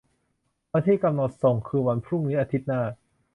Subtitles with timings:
[0.71, 2.81] วันที่กำหนดส่งคือวันพรุ่งนี้อาทิตย์หน้า